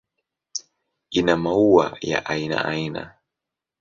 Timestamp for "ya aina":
2.01-2.65